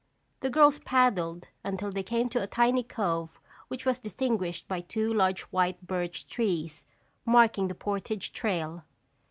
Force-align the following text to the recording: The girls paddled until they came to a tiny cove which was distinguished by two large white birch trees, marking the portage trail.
The 0.39 0.49
girls 0.49 0.79
paddled 0.79 1.49
until 1.63 1.91
they 1.91 2.01
came 2.01 2.27
to 2.29 2.41
a 2.41 2.47
tiny 2.47 2.81
cove 2.81 3.39
which 3.67 3.85
was 3.85 3.99
distinguished 3.99 4.67
by 4.67 4.81
two 4.81 5.13
large 5.13 5.41
white 5.51 5.85
birch 5.85 6.25
trees, 6.25 6.87
marking 7.23 7.67
the 7.67 7.75
portage 7.75 8.31
trail. 8.33 8.83